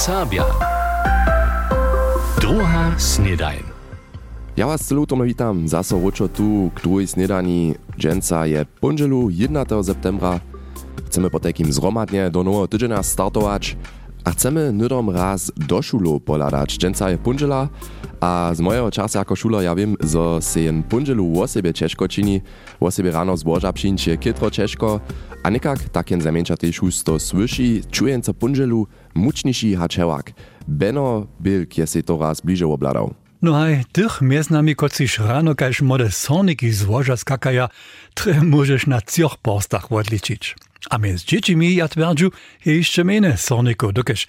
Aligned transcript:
Sabia. 0.00 0.48
Druga. 2.40 2.96
Ja 4.56 4.66
was 4.66 4.80
celutomo 4.88 5.24
witam, 5.24 5.68
zaso 5.68 6.00
wučo 6.00 6.28
tu 6.28 6.70
k 6.74 6.80
druhej 6.80 7.06
snedani. 7.06 7.74
Dženca 7.98 8.44
je 8.44 8.64
ponželu 8.80 9.28
1. 9.28 9.84
septembra. 9.84 10.40
Chcemy 11.06 11.30
po 11.30 11.40
takim 11.40 11.72
zromadnie 11.72 12.30
do 12.30 12.40
nowego 12.44 12.68
tydzienia 12.68 13.02
startować, 13.02 13.76
a 14.24 14.30
chcemy 14.30 14.72
nydom 14.72 15.10
raz 15.10 15.52
do 15.56 15.82
szulu 15.82 16.20
poladać. 16.20 16.78
Dženca 16.78 17.10
je 17.10 17.18
ponžela, 17.18 17.68
a 18.20 18.54
z 18.54 18.60
mojego 18.60 18.90
czasu 18.90 19.18
jako 19.18 19.36
szula 19.36 19.62
ja 19.62 19.74
wiem, 19.74 19.96
że 20.00 20.42
se 20.42 20.60
jen 20.60 20.82
ponželu 20.82 21.40
o 21.40 21.48
sobie 21.48 21.74
ciężko 21.74 22.08
czyni, 22.08 22.40
o 22.80 22.90
sobie 22.90 23.10
rano 23.10 23.36
zboża 23.36 23.72
przyjść 23.72 24.06
je 24.06 24.18
kitro 24.18 24.50
ciężko, 24.50 25.00
a 25.42 25.50
nikak 25.50 25.88
tak 25.88 26.10
jen 26.10 26.20
zamięcza 26.20 26.56
też 26.56 26.78
husto 26.78 27.18
słyszy, 27.18 27.80
czuję 27.90 28.20
co 28.20 28.34
ponželu 28.34 28.86
mučniši 29.14 29.74
hačevak. 29.74 30.32
Beno 30.68 31.26
Bilk 31.40 31.78
je 31.78 31.86
se 31.86 32.02
to 32.02 32.18
raz 32.18 32.40
bliže 32.40 32.66
obladał. 32.66 33.14
No 33.42 33.52
haj, 33.52 33.84
tych 33.92 34.20
między 34.20 34.52
nami 34.52 34.76
kociš 34.76 35.18
rano, 35.18 35.54
kaž 35.54 35.82
mode 35.82 36.10
soniki 36.10 36.72
złoża 36.72 37.16
skakaja, 37.16 37.68
tre 38.14 38.42
możesz 38.42 38.86
na 38.86 39.00
cioch 39.00 39.36
postach 39.36 39.92
odliczyć. 39.92 40.56
A 40.90 40.98
między 40.98 41.24
dziećmi, 41.26 41.74
ja 41.74 41.88
twierdziu, 41.88 42.30
je 42.66 42.76
jeszcze 42.76 43.04
mene 43.04 43.36
soniku, 43.36 43.92
dokeż 43.92 44.26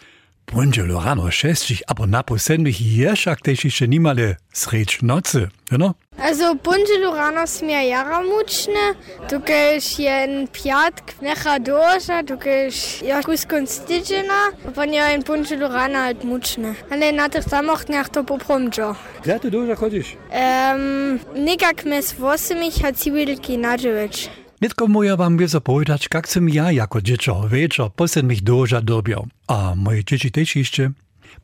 Buongiorno, 0.54 1.32
šestiš, 1.32 1.82
aber 1.88 2.10
napo 2.10 2.38
sendvih 2.38 2.76
ješak 2.98 3.40
teši 3.40 3.70
še 3.72 3.86
nimale 3.88 4.34
sreč 4.52 4.98
noce, 5.02 5.46
no? 5.72 5.94
Also 6.20 6.50
Buongiorno 6.64 7.46
smija 7.48 7.82
jara 7.82 8.20
mučne, 8.26 8.84
tukaj 9.32 9.80
je 9.98 10.18
en 10.24 10.50
pjatk, 10.52 11.14
neha 11.24 11.56
doža, 11.60 12.20
tukaj 12.28 12.68
je 13.08 13.22
kuskon 13.24 13.64
stičena, 13.68 14.42
pa 14.76 14.84
je 14.84 15.08
en 15.14 15.24
Buongiorno 15.24 16.04
od 16.10 16.28
mučne. 16.28 16.76
Ali 16.92 17.14
na 17.16 17.30
teh 17.32 17.48
samoh 17.48 17.88
dneh 17.88 18.12
to 18.12 18.28
popromčo. 18.28 18.92
Kdaj 19.24 19.40
tu 19.40 19.56
doža 19.56 19.80
hodiš? 19.80 20.16
Um, 20.36 21.20
nekak 21.48 21.86
mes 21.86 22.12
vosemih, 22.20 22.84
a 22.84 22.92
civilki 22.92 23.58
nađeveč. 23.58 24.28
Nitko 24.62 24.88
moja 24.88 25.18
wam 25.18 25.38
wie 25.38 25.48
zapowiadać, 25.48 26.08
jak 26.14 26.28
sam 26.30 26.50
ja 26.50 26.72
jako 26.72 27.02
dziecko 27.02 27.50
wieczor 27.50 27.94
posedmich 27.94 28.44
doża 28.44 28.82
dobiał. 28.82 29.28
A 29.48 29.74
moje 29.76 30.04
dzieci 30.04 30.32
też 30.32 30.56
jeszcze. 30.56 30.92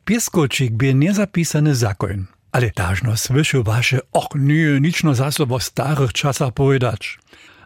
Pieskočik 0.04 0.72
by 0.72 0.94
niezapisany 0.94 1.74
zakon. 1.74 2.26
Ale 2.52 2.70
dažno 2.76 3.16
słyszy 3.16 3.62
wasze, 3.62 3.98
och 4.12 4.34
nie, 4.34 4.80
nic 4.80 5.04
no 5.04 5.14
zase 5.14 5.44
o 5.44 5.60
starych 5.60 6.12
czasach 6.12 6.54
powiedzieć. 6.54 7.18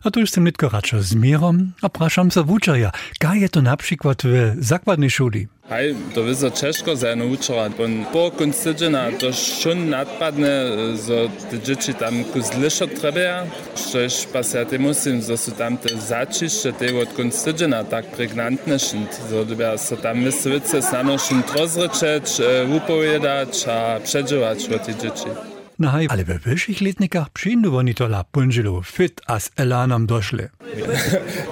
A 0.05 0.11
tu 0.11 0.21
jestem 0.21 0.45
nitko 0.45 0.69
raczej 0.69 1.03
z 1.03 1.15
mierem, 1.15 1.73
a 1.83 1.89
praszam 1.89 2.31
za 2.31 2.43
wuczerja, 2.43 2.91
kaj 3.21 3.41
je 3.41 3.49
to 3.49 3.63
na 3.63 3.77
przykład 3.77 4.23
w 4.23 4.65
zakładnej 4.65 5.11
szuli. 5.11 5.47
Hej, 5.69 5.95
to 6.15 6.25
wiedzą 6.25 6.51
ciężko 6.51 6.97
za 6.97 7.09
uczora. 7.33 7.71
Bon, 7.71 8.05
po 8.13 8.31
konstydzena 8.31 9.13
to 9.19 9.33
szun 9.33 9.91
nadpadne, 9.91 10.67
że 11.07 11.29
te 11.51 11.61
dzieci 11.61 11.95
tam 11.95 12.25
kuzliszo 12.25 12.87
trzeba, 12.87 13.47
szczeż 13.77 14.27
pasjate 14.33 14.79
musim, 14.79 15.23
że 15.23 15.37
są 15.37 15.53
tam 15.53 15.79
te 15.79 16.01
zaciszcze 16.01 16.73
te 16.73 16.87
od 17.03 17.89
tak 17.91 18.07
pregnantne 18.07 18.79
szint, 18.79 19.21
że 19.31 19.47
dobiera 19.47 19.79
so 19.79 19.97
tam 19.97 20.19
myslice 20.19 20.83
snano 20.83 21.19
szun 21.19 21.43
rozryczeć, 21.57 22.41
upowiadać, 22.77 23.69
a 23.69 24.01
przedżywać 24.01 24.69
o 24.69 24.79
te 24.79 24.95
dzieci. 24.95 25.52
No 25.79 25.91
hej, 25.91 26.07
ale 26.11 26.25
we 26.25 26.39
wyższych 26.39 26.81
letnikach 26.81 27.31
przyjdą 27.31 27.77
oni 27.77 27.95
to 27.95 28.05
la 28.05 28.25
punžilu 28.25 28.83
fit 28.83 29.21
a 29.27 29.41
z 29.41 29.51
elanom 29.57 30.07
doszli. 30.07 30.45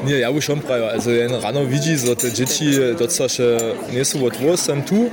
Nie, 0.05 0.19
ja 0.19 0.31
už 0.31 0.51
on 0.51 0.61
prajo. 0.61 0.91
Also 0.91 1.11
jen 1.11 1.33
rano 1.43 1.67
widzi, 1.67 1.99
że 1.99 2.17
te 2.17 2.33
dzieci 2.33 2.65
docela 2.99 3.29
še 3.29 3.59
nie 3.93 4.05
są 4.05 4.25
od 4.25 4.61
sem 4.61 4.83
tu. 4.83 5.11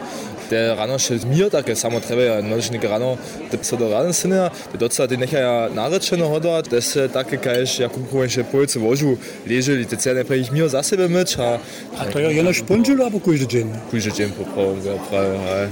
Te 0.49 0.75
rano 0.75 0.95
še 0.99 1.19
mir 1.25 1.49
takie 1.51 1.75
samo 1.75 1.99
treba, 1.99 2.21
ja 2.21 2.41
nožnik 2.41 2.83
rano, 2.83 3.17
te 3.51 3.57
so 3.61 3.77
do 3.77 3.91
rano 3.91 4.13
syna, 4.13 4.49
te 4.71 4.77
docela 4.77 5.07
te 5.07 5.17
nechaja 5.17 5.69
narečeno 5.75 6.27
hodovat, 6.27 6.69
te 6.69 6.81
se 6.81 7.09
takie 7.09 7.37
kaješ, 7.37 7.79
jak 7.79 7.91
kupujem 7.91 8.29
še 8.29 8.43
polce 8.43 8.79
vožu, 8.79 9.17
leželi, 9.47 9.85
te 9.85 9.97
cene 9.97 10.23
pre 10.23 10.37
ich 10.37 10.51
mir 10.51 10.69
za 10.69 10.83
sebe 10.83 11.07
myć, 11.07 11.35
a... 11.39 11.59
A 11.99 12.05
to 12.05 12.19
je 12.19 12.31
jenož 12.31 12.61
punžilu, 12.63 13.03
abo 13.03 13.19
kujży 13.19 13.47
dzień? 13.47 13.67
Kujże 13.91 14.11
dzień 14.11 14.31
poprawiam, 14.31 14.85
ja 14.85 14.95
prajo, 15.09 15.39
hej. 15.39 15.67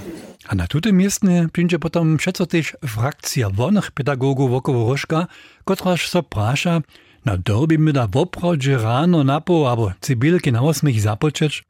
A 0.48 0.56
na 0.56 0.68
tutem 0.68 0.98
miestnie 0.98 1.48
potem 1.80 2.18
przeco 2.18 2.46
też 2.46 2.78
frakcja 2.88 3.50
wolnych 3.50 3.92
pedagogów 3.92 4.52
wokoło 4.52 4.90
Rożka, 4.92 5.28
kotraż 5.64 6.10
so 6.10 6.24
prasza, 6.24 6.82
na 7.26 7.38
dorbi 7.38 7.80
my 7.80 7.94
da 7.94 8.08
woprawdzie 8.08 8.78
rano 8.78 9.24
napo, 9.24 9.72
abo 9.72 9.92
cybilki 10.02 10.52
na 10.52 10.62
osmich 10.62 11.02
zapoczeć, 11.02 11.64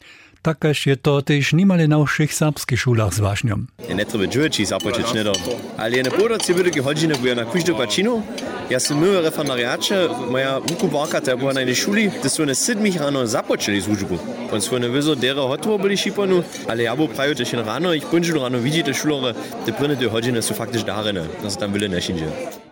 takaż 0.46 0.86
je 0.88 0.96
to 0.96 1.22
też 1.22 1.54
nimale 1.54 1.88
na 1.88 1.98
všech 2.06 2.34
serbskich 2.34 2.80
szulach 2.80 3.14
zważnią. 3.14 3.56
Ja 3.90 3.94
nie 3.96 4.06
treba 4.06 4.26
džuveči 4.28 4.66
započeć 4.66 5.14
nedom. 5.14 5.36
Ali 5.78 5.98
je 5.98 6.04
na 6.04 6.12
podaci 6.12 6.54
budete 6.54 6.82
hodine 6.82 7.16
buja 7.22 7.36
na 7.36 7.46
kuždu 7.46 7.76
pačinu, 7.76 8.22
ja 8.70 8.80
sam 8.80 8.98
mył 9.02 9.22
referendariacze, 9.22 10.10
moja 10.32 10.60
wukubarka 10.60 11.22
ta 11.22 11.38
była 11.38 11.54
na 11.54 11.60
jednej 11.60 11.76
szuli, 11.76 12.12
to 12.24 12.30
są 12.30 12.46
na 12.46 12.56
sedmich 12.56 12.98
rano 13.02 13.28
započeli 13.28 13.82
służbu. 13.82 14.18
On 14.54 14.62
są 14.62 14.80
na 14.80 14.88
wyzo 14.88 15.16
dera 15.16 15.42
hotowo 15.42 15.80
byli 15.80 15.98
šiponu, 15.98 16.44
ale 16.68 16.84
ja 16.84 16.96
bo 16.96 17.08
prajo 17.08 17.36
też 17.36 17.54
rano, 17.54 17.94
ich 17.94 18.06
bunžil 18.12 18.40
rano 18.40 18.60
widzi 18.60 18.84
te 18.84 18.94
szulore, 18.94 19.34
te 19.66 19.72
prynne 19.74 19.96
te 19.98 20.10
hodine 20.10 20.42
są 20.42 20.54
faktycznie 20.54 20.88
darene, 20.88 21.26
to 21.42 21.52
są 21.52 21.58
tam 21.58 21.72
wyle 21.74 21.90
nešinže. 21.90 22.26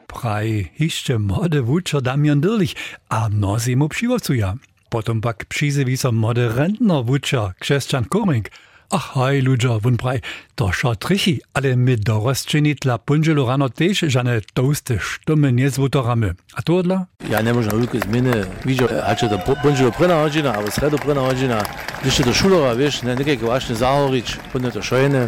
Praj, 0.08 0.72
jeszcze 0.80 1.20
młody 1.20 1.62
wuczer 1.62 2.02
Damian 2.02 2.42
Dirlich, 2.42 2.74
a 3.10 3.30
mnozi 3.30 3.76
mu 3.76 3.90
przywocuja. 3.90 4.54
potom 4.94 5.22
pak 5.22 5.46
přizivisa 5.46 6.12
moderentna 6.12 7.00
vuča 7.00 7.54
Kšesčan 7.60 8.04
Koming. 8.04 8.50
Ach, 8.94 9.18
haj, 9.18 9.42
ľudia, 9.42 9.82
von 9.82 9.98
praj, 9.98 10.22
to 10.54 10.70
šo 10.70 10.94
trichy, 10.94 11.42
ale 11.58 11.74
my 11.74 11.98
dorostčini 11.98 12.78
tla 12.78 13.02
punželu 13.02 13.42
rano 13.42 13.74
tež, 13.74 14.06
žane 14.06 14.46
touste 14.54 15.02
štume 15.02 15.50
nezvutorame. 15.50 16.38
A 16.54 16.62
to 16.62 16.86
odla? 16.86 17.10
Ja 17.26 17.42
ne 17.42 17.58
možno 17.58 17.74
ruku 17.74 17.98
izmene, 17.98 18.46
vidio, 18.62 18.86
a 18.86 19.18
če 19.18 19.34
to 19.34 19.42
punželu 19.66 19.90
prena 19.98 20.22
hodina, 20.22 20.54
ali 20.62 20.70
sredo 20.70 21.02
prena 21.02 21.26
hodina, 21.26 21.66
když 22.06 22.20
je 22.20 22.26
to 22.30 22.34
šulora, 22.38 22.78
viš, 22.78 23.02
ne, 23.02 23.18
nekaj 23.18 23.42
kvašne 23.42 23.74
zahorič, 23.82 24.38
podne 24.54 24.70
to 24.70 24.86
šojene, 24.86 25.26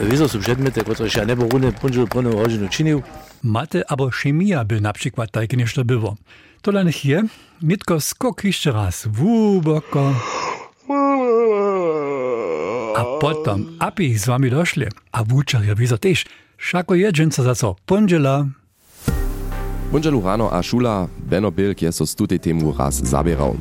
Wizo 0.00 0.28
są 0.28 0.38
przedmioty, 0.38 0.80
które 0.84 1.08
ja 1.16 1.24
nie 1.24 1.36
borune 1.36 1.72
bunželo 1.72 2.06
prina 2.06 2.30
hodinu 2.30 2.68
činil. 2.68 3.02
Mate 3.42 3.90
abo 3.90 4.10
chemia 4.10 4.64
by 4.64 4.80
na 4.80 4.92
przykład 4.92 5.30
tak 5.30 5.52
nešto 5.52 5.84
było. 5.84 6.16
To 6.62 6.72
dla 6.72 6.82
nich 6.82 7.04
je, 7.04 7.22
nitko 7.62 8.00
skok 8.00 8.44
jeszcze 8.44 8.72
raz, 8.72 9.06
głęboko. 9.06 10.14
A 12.96 13.04
potom, 13.20 13.66
aby 13.78 14.18
z 14.18 14.26
wami 14.26 14.50
doszli, 14.50 14.86
a 15.12 15.24
wuczerja 15.24 15.74
wizo 15.74 15.98
też, 15.98 16.24
szako 16.58 16.94
jedzenca 16.94 17.42
za 17.42 17.54
co, 17.54 17.76
pondziela. 17.86 18.46
Bunželu 19.92 20.20
rano 20.20 20.52
a 20.52 20.62
šula, 20.62 21.08
Beno 21.18 21.50
Bilk 21.50 21.82
je 21.82 21.92
so 21.92 22.06
tutej 22.06 22.40
temu 22.40 22.74
raz 22.78 22.94
zabierał. 22.94 23.56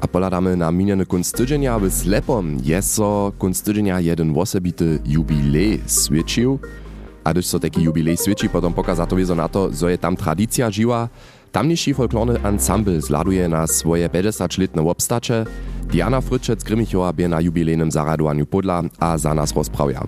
A 0.00 0.06
poladamy 0.08 0.56
na 0.56 0.72
miniony 0.72 1.06
kunst 1.06 1.36
tydzienia, 1.36 1.78
w 1.78 1.90
slepom 1.90 2.58
je 2.64 2.82
so 2.82 3.32
kunst 3.38 3.64
tydzienia 3.64 4.00
jeden 4.00 4.38
osobity 4.38 4.98
jubilej 5.04 5.80
świecił. 5.86 6.58
A 7.24 7.32
gdyż 7.32 7.46
so 7.46 7.58
taki 7.60 7.82
jubilej 7.82 8.16
świeci, 8.16 8.48
potom 8.48 8.72
pokaza 8.72 9.06
to 9.06 9.16
wiezo 9.16 9.34
na 9.34 9.48
to, 9.48 9.72
że 9.72 9.90
je 9.90 9.98
tam 9.98 10.16
tradycja 10.16 10.70
żyła, 10.70 11.08
tamniejszy 11.52 11.94
folklorny 11.94 12.42
ensemble 12.42 13.00
zladuje 13.00 13.48
na 13.48 13.66
swoje 13.66 14.08
50-letne 14.08 14.82
obstacze. 14.82 15.44
Diana 15.82 16.20
Fryczec 16.20 16.64
Grymichowa 16.64 17.12
bie 17.12 17.28
na 17.28 17.40
jubilejnym 17.40 17.90
zaradowaniu 17.90 18.46
podla 18.46 18.82
a 18.98 19.18
za 19.18 19.34
nas 19.34 19.52
rozprawia. 19.56 20.04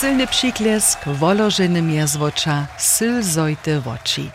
Silny 0.00 0.26
przyklesk, 0.26 0.98
wolożeny 1.08 1.82
miezwocza, 1.82 2.66
syl 2.78 3.22
zojte 3.22 3.80
woči. 3.80 4.30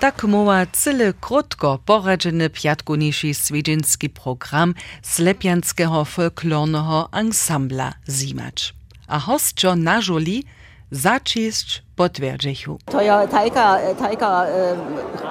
Tak 0.00 0.24
mowa 0.24 0.66
cyle 0.72 1.12
krótko 1.12 1.78
poradzeny 1.86 2.50
piatkuniszy 2.50 3.34
swiedzinski 3.34 4.08
program 4.08 4.74
Slepianskiego 5.02 6.04
folklornego 6.04 7.08
ensembla 7.12 7.92
zimacz. 8.08 8.74
A 9.08 9.18
hostjo 9.18 9.76
na 9.76 10.00
żuli 10.00 10.44
začišć 10.90 11.82
potwierdzichu. 11.96 12.78
To 12.90 13.00
je 13.00 13.28
tajka, 13.30 13.78
tajka 13.98 14.46
e, 14.46 14.76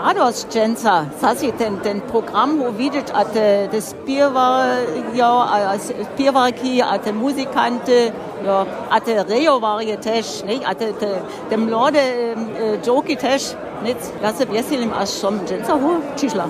radost 0.04 0.54
dženca. 0.54 1.06
Zasi 1.22 1.52
ten, 1.52 1.78
ten 1.78 2.02
program, 2.02 2.62
vidiš, 2.78 3.04
a 3.14 3.26
te, 3.26 3.68
te 3.72 3.82
spievajo, 3.82 5.34
a 5.42 5.78
spievarki, 5.80 6.82
a 6.82 6.98
te 6.98 7.14
muzikante, 7.14 8.12
ja, 8.46 8.66
a 8.90 9.00
te 9.00 9.24
rejovarje 9.24 9.98
tež, 9.98 10.44
ne? 10.46 10.60
a 10.66 10.74
te, 10.74 10.94
te, 10.94 11.22
te 11.50 11.58
mlade 11.58 12.00
e, 12.00 12.78
džoki 12.86 13.16
tež. 13.16 13.56
Nic, 13.84 13.98
ja 14.22 14.34
se 14.34 14.46
veselim, 14.46 14.92
až 14.94 15.10
som 15.10 15.40
dženca 15.48 15.74
ho 15.74 16.02
čišla. 16.20 16.46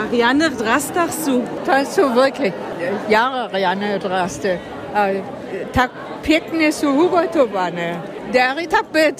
Ariane 0.00 0.50
Drastach 0.50 1.12
su, 1.12 1.44
to 1.64 1.84
su 1.84 2.08
wirklich 2.14 2.54
Jahre 3.08 3.52
Ariane 3.52 3.98
Draste. 3.98 4.58
Tak 5.72 5.90
pięknie 6.22 6.72
su 6.72 6.88
ugotowane. 6.88 8.00
Deri 8.32 8.68
tak 8.68 8.86
być. 8.92 9.18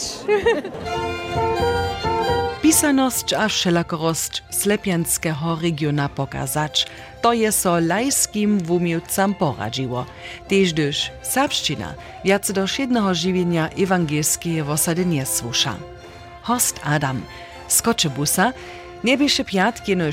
Spisanosť 2.60 3.34
a 3.42 3.50
všelakorosť 3.50 4.46
Slepianského 4.54 5.58
regiona 5.58 6.06
pokazać, 6.06 6.86
to 7.18 7.34
je 7.34 7.50
so 7.52 7.82
lajskim 7.82 8.62
wumiłcam 8.62 9.34
poradziło. 9.34 10.06
Tež 10.46 10.72
gdyż 10.72 10.96
serbština 11.26 11.98
viac 12.24 12.46
do 12.52 12.62
šedného 12.64 13.10
živienia 13.10 13.74
evangelskie 13.74 14.62
osady 14.62 15.02
nie 15.02 15.26
słusza. 15.26 15.74
Host 16.46 16.80
Adam 16.84 17.26
z 17.72 17.82
Koczebusa 17.82 18.52
nie 19.05 19.19
bieše 19.19 19.44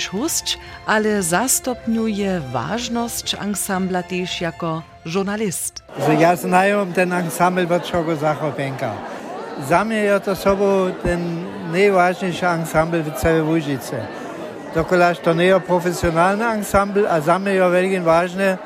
husć, 0.08 0.58
ale 0.86 1.24
zastopňuje 1.24 2.42
ważność 2.54 3.36
ansambla 3.36 4.04
też 4.04 4.42
jako 4.42 4.82
żurnalist. 5.06 5.84
Że 6.08 6.16
ja 6.16 6.36
znaję 6.36 6.86
ten 6.96 7.14
od 7.72 7.84
czego 7.84 8.16
Zachopenka. 8.16 8.92
Za 9.70 9.86
mnie 9.86 9.98
jest 9.98 10.26
to 10.26 10.36
sobą 10.36 10.92
ten 11.04 11.46
najważniejszy 11.72 12.48
ensemble 12.48 13.04
w 13.04 13.14
całej 13.14 13.42
Łużycy. 13.42 13.96
Dokolaż 14.76 15.20
to 15.20 15.34
nie 15.34 15.46
jest 15.46 15.66
profesjonalny 15.66 16.46
ensemble, 16.46 17.10
a 17.10 17.22
za 17.22 17.40
mnie 17.40 17.52
jest 17.52 17.74
wielkie 17.74 18.02
ważne, 18.02 18.58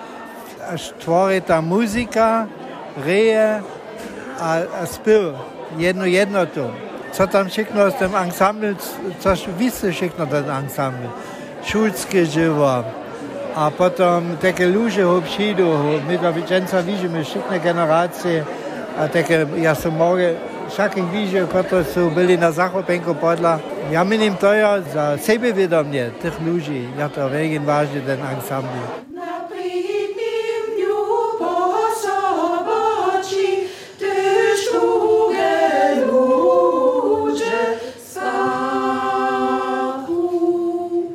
aż 0.74 0.94
tworzy 1.00 1.42
ta 1.42 1.62
muzyka, 1.62 2.48
reje, 3.06 3.62
a, 4.40 4.56
a 4.82 4.86
spiew. 4.86 5.34
Jedno, 5.78 6.06
jedno 6.06 6.46
Zatem 7.14 7.48
všechno 7.48 7.92
z 7.92 7.96
dem 8.00 8.16
Ensemble, 8.16 8.76
což 9.20 9.48
vy 9.48 9.72
jste 9.72 9.92
všechno 9.92 10.26
ten 10.26 10.46
Ensemble. 10.52 11.10
Šulské 11.64 12.26
živo, 12.26 12.86
a 13.56 13.70
potom 13.70 14.38
také 14.40 14.68
luže 14.68 15.06
obšidu, 15.06 16.00
mi 16.08 16.18
da 16.18 16.32
Vicenza 16.32 16.82
viže, 16.82 17.08
mi 17.08 17.24
všechny 17.24 17.60
generacije, 17.60 18.46
a 18.98 19.08
také 19.08 19.48
ja 19.60 19.76
som 19.76 19.96
moge 19.96 20.36
všakih 20.72 21.08
viže, 21.12 21.48
kot 21.52 21.68
so 21.84 22.10
bili 22.12 22.38
na 22.40 22.52
Zahopenko 22.52 23.14
podla. 23.14 23.60
Ja 23.92 24.04
menim 24.04 24.36
to 24.36 24.52
je 24.52 24.64
za 24.96 25.18
sebevedomje 25.20 26.12
teh 26.22 26.36
luži, 26.40 26.88
ja 26.96 27.12
to 27.12 27.28
vegin 27.28 27.68
važni 27.68 28.00
den 28.02 28.20
Ensemble. 28.24 29.11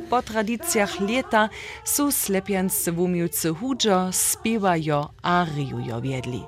Po 0.09 0.21
tradycjach 0.21 0.99
lata 0.99 1.49
są 1.83 2.11
slepianscy 2.11 2.91
wumiłcy 2.91 3.53
hudżo, 3.53 4.09
spiewajo 4.11 5.09
a 5.21 5.45
rijujo 5.55 6.01
wiedli. 6.01 6.43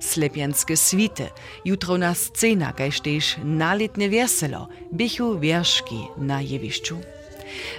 Slepianskie 0.00 0.76
swity, 0.76 1.26
jutro 1.64 1.98
na 1.98 2.14
scena, 2.14 2.72
kaž 2.72 3.00
tež 3.00 3.36
naletne 3.44 4.08
bichu 4.92 5.38
wierszki 5.38 6.08
na 6.16 6.40
jewiszczu. 6.40 6.96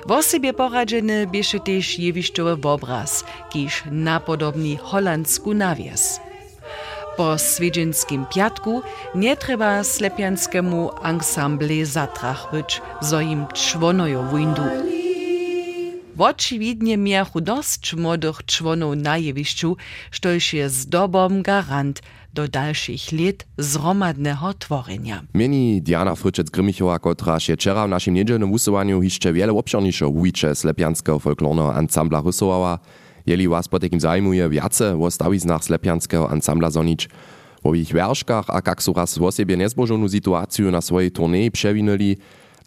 W 0.07 0.11
osobie 0.11 0.53
poradzeny 0.53 1.27
bieše 1.27 1.59
tež 1.59 1.99
jewiszczowy 1.99 2.69
obraz, 2.69 3.23
kiż 3.49 3.83
napodobni 3.91 4.77
holandsku 4.77 5.53
nawies. 5.53 6.19
Po 7.17 7.37
swiedzienskim 7.37 8.25
piatku 8.35 8.81
nie 9.15 9.37
trzeba 9.37 9.83
slepianskiemu 9.83 10.91
ensemble 11.03 11.85
zatrach 11.85 12.51
być, 12.51 12.81
zo 13.01 13.21
im 13.21 13.47
czwonojo 13.53 14.23
windu. 14.23 14.92
Očividnie 16.17 16.97
miachu 16.97 17.41
dosť 17.41 17.95
młodych 17.97 18.45
członów 18.45 18.95
na 18.95 19.17
jewišću, 19.17 19.77
štož 20.11 20.53
je 20.53 20.69
zdobom 20.69 21.41
garant 21.41 22.01
do 22.33 22.47
dalszych 22.47 23.11
lat 23.11 23.45
zromadnego 23.57 24.53
tworzenia. 24.53 25.23
Mieni 25.33 25.81
Diana 25.81 26.15
Fryczec-Grymichowa, 26.15 26.99
która 26.99 27.39
się 27.39 27.53
wczoraj 27.53 27.87
w 27.87 27.89
naszym 27.89 28.13
niedzielnym 28.13 28.51
usowaniu 28.51 29.03
jeszcze 29.03 29.33
wiele 29.33 29.53
obszerniejsze 29.53 30.05
wujicze 30.05 30.55
slepianskiego 30.55 31.19
folklornego 31.19 31.75
ansambla 31.75 32.21
rysowała. 32.25 32.79
Jeli 33.25 33.47
was 33.47 33.67
po 33.67 33.79
takim 33.79 33.99
zajmuje 33.99 34.49
wiace 34.49 34.99
o 35.01 35.11
stawiznach 35.11 35.63
slepianskiego 35.63 36.29
ansambla 36.29 36.69
zonić, 36.69 37.09
o 37.63 37.73
ich 37.73 37.93
wierszkach, 37.93 38.45
a 38.49 38.61
jak 38.67 38.83
są 38.83 38.93
raz 38.93 39.17
w 39.17 39.57
niezbożoną 39.57 40.09
sytuację 40.09 40.65
na 40.65 40.81
swojej 40.81 41.11
turniej 41.11 41.51
przewinęli, 41.51 42.17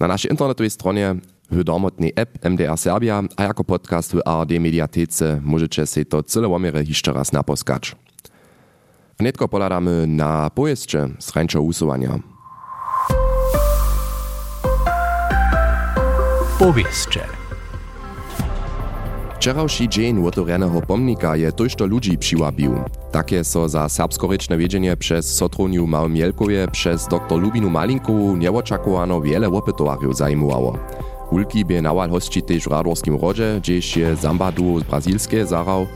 na 0.00 0.08
naszej 0.08 0.30
internetowej 0.30 0.70
stronie 0.70 1.14
w 1.50 1.64
domotnej 1.64 2.12
app 2.16 2.44
MDR 2.44 2.78
Serbia, 2.78 3.22
a 3.36 3.42
jako 3.42 3.64
podcast 3.64 4.12
w 4.12 4.20
ARD 4.24 4.50
Mediatece 4.50 5.40
możecie 5.42 5.86
się 5.86 6.04
to 6.04 6.22
cyle 6.22 6.48
łomiery 6.48 6.84
jeszcze 6.88 7.12
raz 7.12 7.32
naposkać. 7.32 7.96
Wnetko 9.18 9.48
poladamy 9.48 10.06
na 10.06 10.50
pojeździe 10.50 11.08
z 11.18 11.36
rańczo 11.36 11.62
usuwania. 11.62 12.18
Powieszcze. 16.58 17.20
Wczorajszy 19.34 19.88
dzień 19.88 20.26
otworzonego 20.26 20.80
pomnika 20.80 21.36
je 21.36 21.52
tożto 21.52 21.86
ludzi 21.86 22.18
przyłabił. 22.18 22.74
Takie 23.12 23.44
so 23.44 23.68
za 23.68 23.88
serbskoryczne 23.88 24.58
wiedzienie 24.58 24.96
przez 24.96 25.34
Sotroniu 25.34 25.86
Małym 25.86 26.14
przez 26.72 27.08
dr 27.08 27.40
Lubinu 27.40 27.70
Malinku 27.70 28.36
nieoczekowano 28.36 29.20
wiele 29.20 29.48
opytowarów 29.48 30.16
zajmowało. 30.16 30.78
Hulki 31.26 31.64
bie 31.64 31.82
nawal 31.82 32.10
hości 32.10 32.42
tež 32.42 32.66
v 32.66 32.70
Radorskim 32.70 33.18
rodže, 33.18 33.58
gdzieś 33.58 33.96
je 33.96 34.16
Zambadu 34.16 34.78
z 34.80 34.82
brazilskie 34.82 35.46
zarał. 35.46 35.86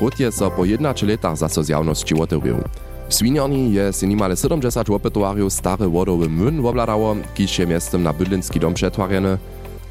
Rod 0.00 0.20
je 0.20 0.32
so 0.32 0.50
po 0.50 0.64
11 0.64 1.06
letach 1.06 1.36
zaso 1.36 1.62
zjawności 1.62 2.14
otworzył. 2.14 2.62
W 3.08 3.14
Swiniarni 3.14 3.72
je 3.72 3.92
si 3.92 4.06
nimale 4.06 4.36
70 4.36 4.90
opytowarjów 4.90 5.52
stary 5.52 5.88
wodowy 5.88 6.28
młyn 6.28 6.62
wobladało, 6.62 7.16
kiż 7.34 7.58
je 7.58 7.66
miestem 7.66 8.02
na 8.02 8.12
bydlinski 8.12 8.60
dom 8.60 8.74
przetwarjeny, 8.74 9.38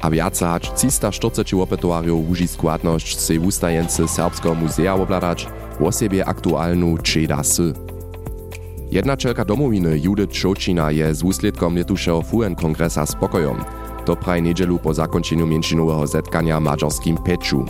a 0.00 0.10
wiace 0.10 0.46
hać 0.46 0.72
340 0.72 1.60
opytowarjów 1.60 2.26
wuži 2.26 2.48
składność 2.48 3.18
se 3.18 3.38
wustajency 3.38 4.08
Serbskiego 4.08 4.54
Muzea 4.54 4.96
wobladać, 4.96 5.46
o 5.80 5.92
siebie 5.92 6.24
aktualnu 6.24 6.98
Čedasy. 6.98 7.72
Jednačelka 8.90 9.44
domowiny 9.44 9.98
Judith 9.98 10.34
Šočina 10.34 10.90
je 10.90 11.14
z 11.14 11.22
úsledkom 11.22 11.76
letušeho 11.76 12.22
FUN 12.22 12.54
kongresa 12.54 13.06
spokojom 13.06 13.77
to 14.08 14.16
praj 14.16 14.42
niedzielu 14.42 14.78
po 14.78 14.94
zakończeniu 14.94 15.46
międzynarodowego 15.46 16.06
zetkania 16.06 16.60
mađarskim 16.60 17.16
Peczu. 17.18 17.64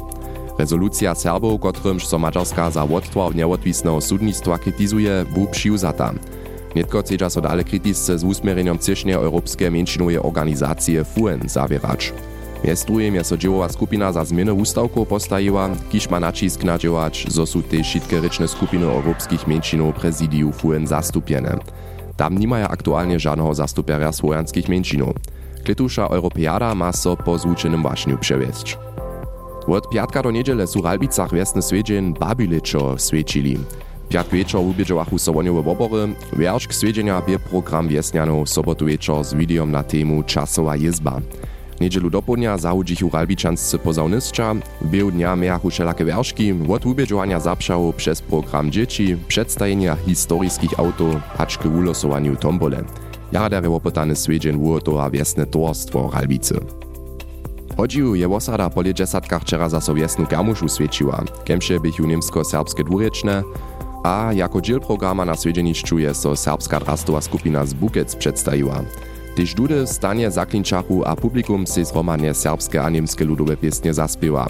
Rezolucja 0.59 1.15
Serbów, 1.15 1.61
kotrymż 1.61 2.07
so 2.07 2.19
Mađarska 2.19 2.71
za 2.71 2.85
odtwar 2.85 3.35
nieodwisnego 3.35 4.01
sudnictwa 4.01 4.59
krytizuje, 4.59 5.25
bu 5.35 5.47
przyjuzata. 5.47 6.15
Nietko 6.77 7.03
chcedza 7.03 7.31
so 7.31 7.41
dale 7.41 7.65
krytisce 7.65 8.19
z 8.19 8.25
usmiereniem 8.25 8.79
ciesznie 8.79 9.17
Europejskie 9.17 9.71
międzynarodowe 9.71 10.23
organizacje 10.23 11.05
FUN 11.05 11.49
zawierać. 11.49 12.13
Miest 12.65 12.87
drugim 12.87 13.15
je 13.15 13.25
so 13.25 13.37
dziełowa 13.37 13.69
skupina 13.69 14.13
za 14.13 14.25
zmianę 14.25 14.53
ustawków 14.55 15.09
postawiła, 15.09 15.71
kiż 15.91 16.11
ma 16.11 16.21
nacisk 16.21 16.65
nadziałać, 16.65 17.27
zo 17.29 17.47
su 17.47 17.63
te 17.63 17.83
wszystkie 17.83 18.21
ryczne 18.21 18.49
skupiny 18.49 18.87
europejskich 18.87 19.47
mięczynów 19.47 19.95
prezydiów 19.95 20.57
FUN 20.57 20.87
zastupiene. 20.87 21.59
Tam 22.17 22.39
nie 22.39 22.49
mają 22.49 22.69
aktualnie 22.69 23.21
żadnego 23.21 23.55
zastupienia 23.55 24.13
słowianskich 24.13 24.69
mięczynów. 24.69 25.15
Kletusza 25.69 26.07
Europeada 26.07 26.75
ma 26.75 26.93
so 26.93 27.17
po 27.17 27.39
złučenym 27.39 27.83
wašniu 27.83 28.19
przewieźć. 28.19 28.79
Od 29.67 29.91
piatka 29.91 30.23
do 30.23 30.31
niedziele 30.31 30.67
su 30.67 30.83
Ralbicach 30.83 31.35
wiesny 31.35 31.63
swiedzień 31.63 32.15
Babileczo 32.21 32.99
swiedzili. 32.99 33.59
Piatk 34.09 34.31
wieczor 34.31 34.61
ubiedziałachu 34.61 35.19
soboniowe 35.19 35.63
wobory, 35.63 36.15
wierszk 36.33 36.73
bie 37.27 37.39
program 37.39 37.89
wiesnianów 37.89 38.51
sobotu 38.51 38.87
wieczor 38.87 39.25
z 39.25 39.35
wideom 39.35 39.71
na 39.71 39.83
temu 39.83 40.23
Czasowa 40.23 40.77
jezba. 40.77 41.21
Niedzielu 41.81 42.11
dopodnia 42.11 42.59
zahudzichu 42.59 43.11
Ralbiczanscy 43.13 43.79
pozauniscza, 43.79 44.55
w 44.81 44.87
bił 44.87 45.11
dnia 45.11 45.37
miachu 45.37 45.71
wszelakie 45.71 46.05
wierszki, 46.05 46.55
od 46.69 46.87
ubiedziania 46.87 47.41
przez 47.97 48.23
program 48.23 48.71
dzieci, 48.71 49.17
przedstawienia 49.29 49.97
historyjskich 49.97 50.81
autów, 50.81 51.15
haczky 51.37 51.69
ulosowaniu 51.69 52.37
tombole. 52.37 52.85
Jarader 53.33 53.67
opytany 53.67 54.17
swiedzień 54.17 54.59
wuotowa 54.59 55.11
wiesne 55.11 55.47
towarstwo 55.47 56.11
Ralbicy. 56.15 56.61
Chodził 57.77 58.15
je 58.15 58.29
osada 58.29 58.71
po 58.71 58.83
desatkach 58.83 59.43
wczera 59.43 59.69
za 59.69 59.81
sowiesnu 59.81 60.27
gamuszu 60.31 60.69
świeciła, 60.69 61.25
kemsze 61.45 61.81
bychu 61.81 62.07
niemsko-serbskie 62.07 62.85
dwuryczne, 62.85 63.43
a 64.05 64.33
jako 64.33 64.61
dziel 64.61 64.81
programa 64.81 65.25
na 65.25 65.37
swiedzieniszczu 65.37 65.99
je 65.99 66.15
so 66.15 66.37
serbska 66.37 66.81
drastowa 66.81 67.21
skupina 67.21 67.67
z 67.67 67.75
Bukec 67.75 68.17
przedstawiła. 68.17 68.81
Tyż 69.35 69.55
dudy 69.55 69.87
w 69.87 69.89
stanie 69.89 70.31
zaklinčachu 70.31 71.05
a 71.05 71.17
publikum 71.17 71.67
si 71.67 71.85
zromadnie 71.85 72.35
serbskie 72.35 72.83
a 72.83 72.91
niemskie 72.91 73.25
ludowe 73.25 73.57
piesnie 73.57 73.95
zaspiewa. 73.95 74.49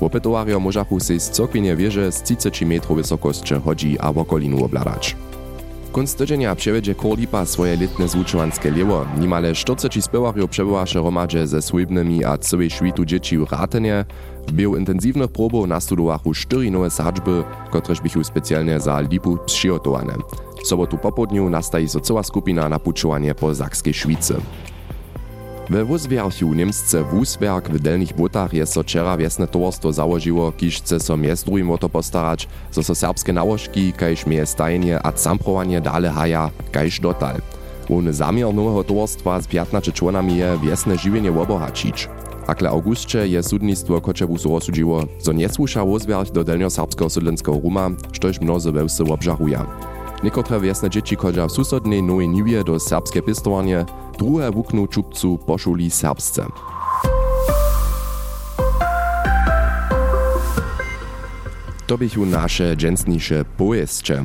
Opytowario 0.00 0.60
możachu 0.60 1.00
si 1.00 1.20
z 1.20 1.30
cokwinie 1.30 1.76
wieże 1.76 2.12
z 2.12 2.22
30 2.22 2.66
metrów 2.66 2.96
wysokości 2.96 3.54
chodzi 3.64 3.98
a 4.00 4.12
wokolinu 4.12 4.64
obladać. 4.64 5.16
Kunst 5.98 6.18
tydzienia 6.18 6.54
przewiedzie 6.54 6.94
Korlipa 6.94 7.46
swoje 7.46 7.76
letne 7.76 8.08
zvučovanské 8.08 8.70
liewo. 8.70 9.06
Nimale 9.18 9.54
40 9.54 10.02
spiewarjów 10.02 10.50
przebywaše 10.50 10.98
romadže 10.98 11.46
ze 11.46 11.62
swybnymi 11.62 12.24
a 12.24 12.38
całej 12.38 12.70
świtu 12.70 13.04
dzieci 13.04 13.38
w 13.38 13.52
Ratenie. 13.52 14.04
W 14.48 14.52
biu 14.52 14.76
intensywnych 14.76 15.32
probów 15.32 15.66
nastudowachu 15.66 16.34
4 16.34 16.70
nowe 16.70 16.90
sadżby, 16.90 17.44
kotreż 17.70 18.00
bychu 18.00 18.24
specjalnie 18.24 18.80
za 18.80 19.00
lipu 19.00 19.38
przygotowane. 19.46 20.14
W 20.64 20.66
sobotu 20.66 20.98
popodniu 20.98 21.50
nastaje 21.50 21.88
so 21.88 22.00
cała 22.00 22.22
skupina 22.22 22.68
na 22.68 22.78
pučovanie 22.78 23.34
po 23.34 23.54
Zakskiej 23.54 23.94
Szwicy. 23.94 24.34
We 25.70 25.84
wuzwierchu 25.84 26.54
Niemsce 26.54 27.04
Wuswerk 27.04 27.68
w 27.68 27.80
Delnych 27.80 28.16
Butach 28.16 28.54
je 28.54 28.66
so 28.66 28.82
wczera 28.82 29.16
wiesne 29.16 29.48
towarstwo 29.48 29.92
założyło, 29.92 30.52
kiż 30.52 30.76
chce 30.76 31.00
so 31.00 31.16
mies 31.16 31.44
drugim 31.44 31.70
o 31.70 31.78
to 31.78 31.88
postarać, 31.88 32.48
so 32.70 32.82
so 32.82 32.94
serbskie 32.94 33.32
nałożki, 33.32 33.92
kajż 33.92 34.26
mie 34.26 34.46
stajenie 34.46 35.06
a 35.06 35.12
zamprowanie 35.16 35.80
dale 35.80 36.10
haja, 36.10 36.50
kajż 36.72 37.00
dotal. 37.00 37.40
Główny 37.88 38.12
zamiar 38.12 38.54
nowego 38.54 38.84
towarstwa 38.84 39.40
z 39.40 39.46
15 39.46 39.92
członami 39.92 40.36
je 40.36 40.58
wiesne 40.62 40.98
żywienie 40.98 41.40
obohacić. 41.40 42.08
Akle 42.46 42.70
augustcze 42.70 43.28
je 43.28 43.42
sudnictwo 43.42 44.00
Koczebusu 44.00 44.54
rozsudziło, 44.54 45.04
zo 45.20 45.32
nie 45.32 45.48
słusza 45.48 45.84
wuzwerch 45.84 46.30
do 46.30 46.44
delnio-serbskiego 46.44 47.10
sudlenskiego 47.10 47.60
Ruma, 47.62 47.90
štož 48.12 48.40
mnozy 48.40 48.72
wełsy 48.72 49.04
obżaruja. 49.04 49.66
Niekotre 50.22 50.60
wiesne 50.60 50.90
dzieci 50.90 51.16
chodźa 51.16 51.46
w 51.46 51.52
susodnej 51.52 52.02
Nowej 52.02 52.28
Niwie 52.28 52.64
do 52.64 52.80
serbskie 52.80 53.22
pistowanie, 53.22 53.84
druhe 54.18 54.50
wuknu 54.50 54.86
czubcu 54.86 55.38
poszuli 55.38 55.90
serbsce. 55.90 56.46
To 61.86 61.98
bychu 61.98 62.26
nasze 62.26 62.76
dżęsniejsze 62.76 63.44
pojeźdźcze. 63.56 64.24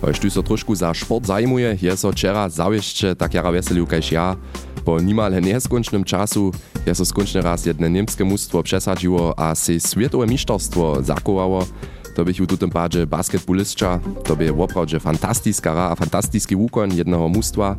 Choć 0.00 0.18
tu 0.18 0.30
so 0.30 0.42
trošku 0.42 0.74
za 0.74 0.94
sport 0.94 1.26
zajmuje, 1.26 1.78
je 1.82 1.96
so 1.96 2.12
wczera 2.12 2.48
zawieszcze 2.48 3.16
tak 3.16 3.34
jara 3.34 3.50
weselił 3.52 3.86
kaž 3.86 4.12
ja. 4.12 4.36
Po 4.84 5.00
nimale 5.00 5.40
nieskončnym 5.40 6.04
czasu 6.04 6.52
je 6.86 6.94
so 6.94 7.04
skončne 7.04 7.42
raz 7.42 7.66
jedne 7.66 7.90
niemskie 7.90 8.24
mustwo 8.24 8.62
przesadziło 8.62 9.38
a 9.38 9.54
si 9.54 9.80
światowe 9.80 10.26
mistrzostwo 10.26 11.02
zakowało. 11.02 11.66
To 12.14 12.24
bych 12.24 12.40
u 12.40 12.46
tutym 12.46 12.70
padzie 12.70 13.06
basketballistča, 13.06 14.00
to 14.24 14.36
by 14.36 14.52
woprawdźe 14.52 15.00
fantastiska 15.00 15.74
ra 15.74 15.90
a 15.90 15.94
fantastiski 15.94 16.56
wukon 16.56 16.94
jednego 16.94 17.28
mustwa. 17.28 17.76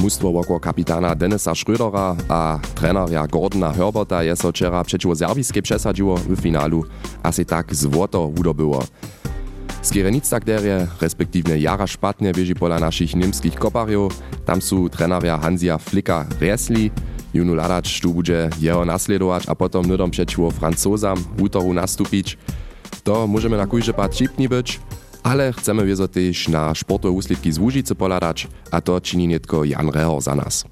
Mustwo 0.00 0.32
woko 0.32 0.60
kapitana 0.60 1.14
Denisa 1.14 1.54
Schrödera 1.54 2.16
a 2.28 2.58
trenera 2.74 3.26
Gordona 3.26 3.72
Herberta 3.72 4.22
je 4.22 4.36
so 4.36 4.50
wczera 4.50 4.84
przeciwko 4.84 5.16
serbijskiej 5.16 5.62
przesadziło 5.62 6.16
w 6.16 6.40
finalu, 6.40 6.84
a 7.22 7.32
si 7.32 7.44
tak 7.44 7.74
złoto 7.74 8.28
wudobyło. 8.28 8.84
Skierenica 9.82 10.40
kderje, 10.40 10.86
respektívne 11.00 11.58
jara 11.58 11.86
špatne 11.86 12.32
bieži 12.32 12.54
pola 12.54 12.78
našich 12.78 13.14
niemskich 13.14 13.54
koparjov, 13.54 14.10
tam 14.46 14.58
sú 14.62 14.90
treneria 14.90 15.38
Hansia 15.38 15.78
Flicka 15.78 16.26
riesli, 16.40 16.90
junu 17.34 17.54
ladač 17.54 18.00
tu 18.00 18.14
bude 18.14 18.50
jeho 18.58 18.84
nasledovať 18.84 19.46
a 19.50 19.54
potom 19.54 19.86
nudom 19.86 20.10
przeciwko 20.10 20.50
Francozam 20.50 21.16
w 21.16 21.42
útoru 21.42 21.74
nastupić. 21.74 22.38
To 23.02 23.26
możemy 23.26 23.56
na 23.56 23.66
kujże 23.66 23.94
pat 23.94 24.12
być, 24.50 24.80
ale 25.22 25.52
chcemy 25.52 25.86
wiezo 25.86 26.08
na 26.48 26.74
sportowe 26.74 27.10
úslitky 27.14 27.52
z 27.52 27.58
Łužice 27.58 27.94
poladać, 27.94 28.48
a 28.70 28.80
to 28.80 29.00
czyni 29.00 29.28
netko 29.28 29.64
Jan 29.64 29.88
Rehor 29.90 30.22
za 30.22 30.34
nas. 30.34 30.64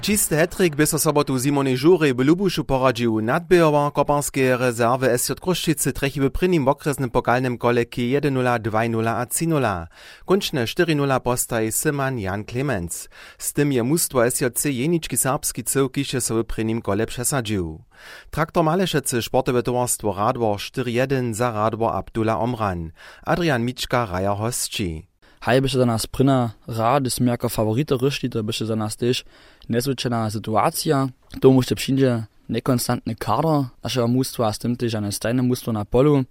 Čisty 0.00 0.36
hetrik 0.36 0.76
by 0.76 0.86
so 0.86 0.98
sobotu 0.98 1.38
Simonej 1.38 1.76
Žury 1.76 2.14
w 2.14 2.18
Lubušu 2.18 2.64
poradził 2.64 3.20
nadbijova 3.20 3.90
koparskie 3.90 4.56
rezerwy 4.56 5.18
SJ 5.18 5.32
Kruščice 5.32 5.92
trechi 5.92 6.20
w 6.20 6.30
prynim 6.30 6.68
okresnym 6.68 7.10
pokalnym 7.10 7.58
kole 7.58 7.84
k 7.84 7.96
1-0, 8.00 8.32
2-0 8.58 9.08
a 9.08 9.24
3-0. 9.26 9.86
Končne 10.24 10.64
4-0 10.64 11.20
postaj 11.20 11.72
Syman 11.72 12.18
Jan 12.18 12.44
Clemens. 12.44 13.08
Z 13.38 13.52
tym 13.52 13.72
je 13.72 13.82
mustwo 13.82 14.30
SJC 14.30 14.64
jeniczki 14.64 15.16
serbski 15.16 15.64
cyłkiście 15.64 16.20
so 16.20 16.34
w 16.34 16.44
prynim 16.44 16.82
kole 16.82 17.06
przesadził. 17.06 17.84
Traktor 18.30 18.64
Malešece 18.64 19.22
sportowe 19.22 19.62
towarstwo 19.62 20.14
Radwor 20.16 20.56
4-1 20.56 21.34
za 21.34 21.52
Radwor 21.52 21.96
Abdullah 21.96 22.40
Omran. 22.40 22.92
Adrian 23.22 23.64
Mička 23.64 24.06
raja 24.06 24.34
hostči. 24.34 25.09
Haj 25.40 25.60
byše 25.60 25.78
za 25.78 25.84
nas 25.84 26.06
pryna 26.06 26.50
rad, 26.66 27.04
jest 27.04 27.20
jako 27.20 27.48
favorito 27.48 27.96
ryšli, 27.96 28.30
to 28.30 28.42
byše 28.42 28.66
za 28.66 28.76
nas 28.76 28.96
też 28.96 29.24
nezwyczajna 29.68 30.30
sytuacja. 30.30 31.08
To 31.40 31.50
muszę 31.50 31.74
przyjdzie 31.74 32.24
nekonstantny 32.48 33.14
kader 33.14 33.64
naszego 33.82 34.08
mustwa, 34.08 34.46
a 34.46 34.52
z 34.52 34.58
tym 34.58 34.76
też 34.76 34.94
eine 34.94 35.12
stajne 35.12 35.42
mustwo 35.42 35.72
na 35.72 35.84
polu. 35.84 36.24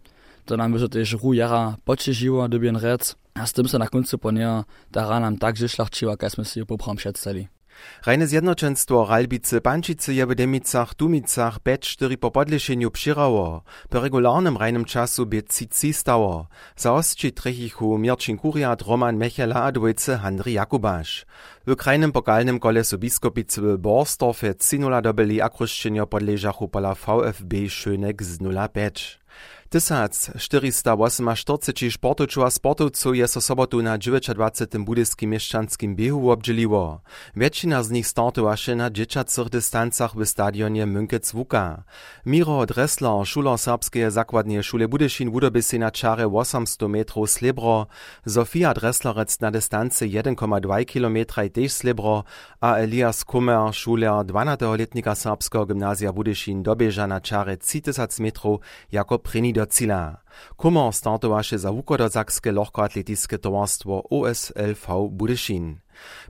To 0.46 0.58
nam 0.58 0.74
byše 0.74 0.90
też 0.90 1.14
ru 1.14 1.34
jara 1.34 1.78
pociežiło, 1.86 2.48
dobien 2.50 2.76
rec. 2.76 3.16
A 3.34 3.46
z 3.46 3.54
tym 3.54 3.68
se 3.68 3.80
na 3.80 3.88
końcu 3.88 4.18
ponieja 4.18 4.64
ta 4.92 5.02
rana 5.02 5.20
nam 5.20 5.38
tak 5.38 5.58
żyszlachčiła, 5.58 6.16
jak 6.22 6.32
sme 6.32 6.46
si 6.46 6.66
poprom 6.66 6.96
předstali. 6.96 7.59
Rejne 8.06 8.28
zjednoczenstwo 8.28 9.06
Ralbice 9.06 9.62
Pančice 9.62 10.14
je 10.14 10.26
w 10.26 10.36
Demicach, 10.36 10.96
Dumicach, 10.98 11.60
bet 11.64 11.82
4 11.82 12.18
po 12.18 12.32
podlešenju 12.32 12.92
přirało. 12.92 13.64
Po 13.90 14.00
regularnym 14.00 14.58
rejnym 14.58 14.86
czasu 14.86 15.26
by 15.26 15.44
cici 15.44 15.94
stało. 15.94 16.48
Za 16.78 16.94
ostči 16.94 17.32
trechichu 17.32 17.98
Mirčin 17.98 18.38
Kuriat, 18.38 18.82
Roman 18.82 19.18
Mechela 19.18 19.64
a 19.64 19.72
dwojce 19.72 20.18
Handri. 20.18 20.58
W 21.68 21.76
krajnym 21.76 22.12
pokalnym 22.12 22.60
kole 22.60 22.84
su 22.84 22.98
biskopice 22.98 23.62
w 23.62 23.78
Borsdorfie 23.78 24.54
3 24.54 25.02
dobili 25.02 25.42
a 25.42 25.50
kruščenjo 25.50 26.08
podležachu 26.08 26.68
pola 26.68 26.96
VfB 26.96 27.54
Schöneck 27.70 28.24
z 28.24 28.42
0 28.42 28.70
1448 29.70 31.92
sportowców 31.92 32.44
a 32.44 32.50
sportowców 32.50 33.16
je 33.16 33.28
so 33.28 33.42
sobotu 33.42 33.82
na 33.82 33.98
29. 33.98 34.56
budyskim 34.80 35.30
mieszczanskim 35.30 35.96
biehu 35.96 36.32
obdzieliło. 36.32 37.02
Większość 37.36 37.86
z 37.86 37.92
nich 37.92 38.08
startowała 38.08 38.58
się 38.58 38.76
na 38.76 38.90
dzieciacych 38.90 39.50
dystancach 39.50 40.16
w 40.16 40.26
stadionie 40.26 40.88
Münkec 40.88 41.34
Wuka. 41.34 41.84
Miro 42.26 42.66
Dressler, 42.66 43.26
szuler 43.26 43.58
serbskiej 43.58 44.12
zakładnej 44.12 44.64
szule 44.64 44.88
Budyszin, 44.88 45.32
wudoby 45.32 45.64
się 45.64 45.80
na 45.80 45.92
czarę 45.92 46.28
800 46.28 46.90
metrów 46.90 47.30
slibro, 47.30 47.88
Sofia 48.28 48.74
Dresslerec 48.74 49.40
na 49.40 49.52
dystance 49.52 50.06
1,2 50.06 50.86
km 50.94 51.18
też 51.54 51.72
slibro, 51.72 52.24
a 52.62 52.76
Elias 52.76 53.24
Kummer, 53.24 53.74
szuler 53.74 54.12
12-letnika 54.12 55.16
serbskiego 55.16 55.66
gimnazja 55.66 56.14
Budyszin, 56.14 56.64
dobieża 56.64 57.08
na 57.08 57.22
czarę 57.22 57.58
3000 57.58 58.24
metrów 58.24 58.60
jako 58.92 59.20
pryni 59.20 59.59
do 59.60 59.66
cila. 59.66 60.18
Kummer 60.58 60.94
startowaše 60.94 61.58
za 61.58 61.72
Wukodozakskie 61.72 62.52
Lohkoatletiskie 62.52 63.38
towarstwo 63.38 64.04
OSLV 64.10 65.10
Budyszin. 65.10 65.80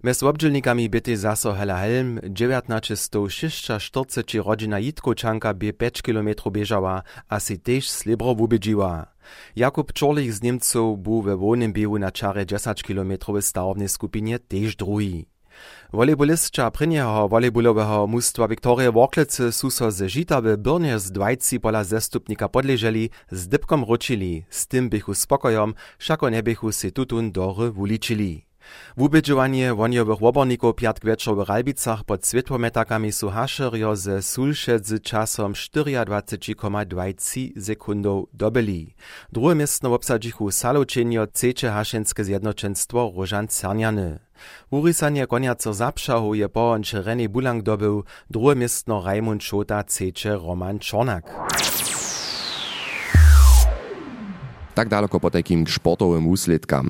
Mez 0.04 0.24
obdźelnikami 0.24 0.90
byty 0.90 1.18
zaso 1.18 1.54
Hela 1.54 1.78
Helm 1.78 2.20
1946 2.20 4.36
rodzina 4.46 4.80
Jitkočanka 4.80 5.54
by 5.54 5.74
5 5.74 6.02
km 6.02 6.30
bieżała, 6.52 7.04
a 7.30 7.40
si 7.40 7.60
też 7.60 7.90
slibro 7.90 8.36
wubydziła. 8.36 9.06
Jakub 9.56 9.94
Czorlich 9.94 10.34
z 10.34 10.42
Niemców 10.42 11.00
był 11.00 11.22
we 11.22 11.38
wolnym 11.38 11.74
biegu 11.74 12.00
na 12.00 12.12
czarę 12.12 12.46
10 12.46 12.84
km 12.84 13.14
w 13.28 13.42
starobnej 13.42 13.90
skupinie 13.90 14.40
też 14.40 14.76
drugi. 14.76 15.26
Volejbolistča 15.90 16.70
prednjega 16.70 17.26
volejbolového 17.26 18.06
mústva 18.06 18.46
Viktorije 18.46 18.90
Vorklece 18.94 19.50
sú 19.50 19.70
so 19.74 19.90
ze 19.90 20.10
Žitabe 20.10 20.58
Brne 20.58 20.98
z 20.98 21.10
dvajci 21.10 21.58
pola 21.62 21.82
zastupnika 21.82 22.46
podleželi 22.46 23.10
s 23.30 23.50
dybkom 23.50 23.86
ročili, 23.86 24.46
s 24.50 24.66
tým 24.70 24.90
bychu 24.90 25.18
spokojom, 25.18 25.74
šako 25.98 26.30
nebychu 26.30 26.70
si 26.70 26.94
tutun 26.94 27.34
do 27.34 27.54
vuličili. 27.74 28.49
Wubydźowanie 28.98 29.74
woniowych 29.74 30.22
łoborników 30.22 30.76
piatk 30.76 31.06
wieczor 31.06 31.36
w 31.36 31.50
Ralbicach 31.50 32.04
pod 32.04 32.28
światłometakami 32.28 33.12
su 33.12 33.30
haszerjo 33.30 33.96
ze 33.96 34.22
sulsze 34.22 34.80
z 34.80 35.04
czasem 35.04 35.54
24,2 35.54 37.62
sekundów 37.62 38.30
dobyli. 38.34 38.96
Drugie 39.32 39.56
miejsce 39.56 39.90
obsadzichu 39.90 40.52
Saločenio 40.52 41.28
Cecze 41.28 41.72
Haszenskie 41.72 42.24
Zjednoczeństwo 42.24 43.12
Różan 43.16 43.48
Cerniany. 43.48 44.20
Urisanie 44.72 45.28
koniaco 45.28 45.74
zapšahu 45.74 46.36
je 46.36 46.50
połącz 46.50 46.94
René 46.94 47.30
Bulang 47.30 47.64
dobył, 47.64 48.04
drugie 48.30 48.56
miejsce 48.56 49.02
Raimund 49.06 49.44
Szota 49.44 49.84
Cecze 49.84 50.38
Roman 50.38 50.80
Czornak. 50.80 51.26
Tak 54.76 54.90
daleko 54.90 55.20
po 55.20 55.32
takim 55.32 55.68
sportowym 55.68 56.28
úsledkam. 56.28 56.90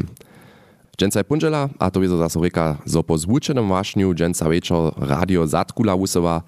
Dżęcaj 0.99 1.23
punżela, 1.23 1.69
a 1.79 1.91
to 1.91 2.01
jest 2.01 2.13
zase 2.13 2.39
reka, 2.39 2.77
zo 2.85 3.03
po 3.03 3.17
zvučenom 3.17 3.69
wašniu 3.69 4.13
dżęca 4.13 4.49
večer 4.49 4.77
radio 4.97 5.47
Zatkula 5.47 5.95
wusowa, 5.95 6.41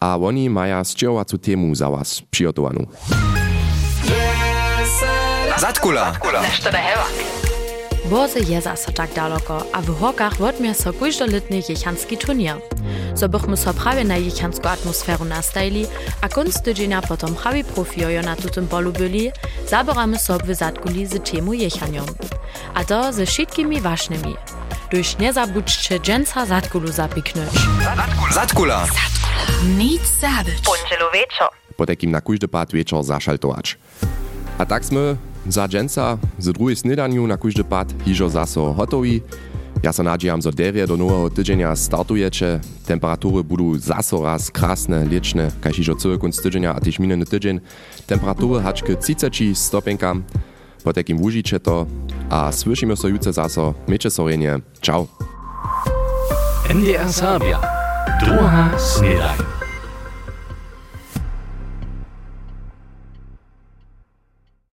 a 0.00 0.16
oni 0.16 0.50
maja 0.50 0.84
sčerovacu 0.84 1.38
temu 1.38 1.74
za 1.74 1.90
was 1.90 2.22
přijotovanú. 2.30 2.86
Zatkula! 5.58 6.14
Nešto. 6.42 6.70
Boze 8.10 8.40
je 8.40 8.60
zase 8.60 8.92
tak 8.92 9.10
daleko, 9.14 9.66
a 9.72 9.80
w 9.82 9.88
hokach 10.00 10.38
wodmie 10.38 10.74
so 10.74 10.92
kujżdoletny 10.92 11.62
jechanski 11.68 12.16
turnier. 12.16 12.56
So 13.14 13.28
bychmy 13.28 13.56
so 13.56 13.74
prawie 13.74 14.04
na 14.04 14.16
jechanską 14.16 14.68
atmosferu 14.68 15.24
nastajili, 15.24 15.86
a 16.22 16.28
kunst 16.28 16.62
tydzienia 16.62 17.02
potom 17.02 17.34
prawi 17.34 17.64
profiojo 17.64 18.22
na 18.22 18.36
tutym 18.36 18.68
polu 18.68 18.92
byli, 18.92 19.32
zabieramy 19.66 20.18
so 20.18 20.38
w 20.38 20.54
Zatkuli 20.54 21.06
z 21.06 21.30
temu 21.30 21.52
jechaniom. 21.52 22.06
A 22.74 22.84
to 22.84 23.12
ze 23.12 23.26
wszystkimi 23.26 23.80
ważnymi. 23.80 24.36
Durch 24.90 25.18
nie 25.18 25.32
zabudźcie 25.32 26.00
dżęca 26.00 26.46
Zatkulu 26.46 26.92
zapiknąć. 26.92 27.50
Zatkula! 28.32 28.86
Nic 29.78 30.02
zabyć. 30.20 30.54
Punżelu 30.54 31.06
wieczor. 31.14 31.48
Po 31.76 31.86
takim 31.86 32.10
na 32.10 32.20
kujdy 32.20 32.48
pat 32.48 32.72
večer 32.72 33.02
zašaltovač. 33.04 33.76
A 34.58 34.66
tak 34.66 34.84
sme 34.84 35.16
za 35.46 35.68
dżęca 35.68 36.18
z 36.38 36.52
drugiej 36.52 36.76
snydaniu 36.76 37.26
na 37.26 37.36
kujdy 37.36 37.64
pat 37.64 37.88
hižo 38.04 38.28
zaso 38.28 38.72
hotowi. 38.72 39.22
Ja 39.78 39.94
sa 39.94 40.02
nadžiam, 40.02 40.42
zo 40.42 40.50
derie 40.50 40.82
do 40.90 40.98
nového 40.98 41.30
tydzienia 41.30 41.70
startujecie. 41.70 42.58
Temperatury 42.82 43.46
budú 43.46 43.78
zaso 43.78 44.18
raz 44.18 44.50
krásne, 44.50 45.06
liečne, 45.06 45.54
kaž 45.62 45.78
ižo 45.78 45.94
celý 45.94 46.18
konc 46.18 46.34
tydzienia 46.34 46.74
a 46.74 46.82
tiež 46.82 46.98
minulý 46.98 47.22
tydzień. 47.22 47.62
Temperatury 48.10 48.58
hačky 48.58 48.98
30 48.98 49.54
stopenkam. 49.54 50.26
Po 50.82 50.90
takým 50.94 51.18
užiče 51.18 51.58
to 51.58 51.84
a 52.28 52.52
slyšíme 52.52 52.94
sa 52.94 53.08
juce 53.08 53.32
zaso. 53.32 53.74
Miejcie 53.88 54.12
sorenie. 54.12 54.60
Ciao. 54.84 55.08
NDR 56.68 57.08
Sabia. 57.08 57.58
Druga 58.20 58.76
snedaj. 58.76 59.57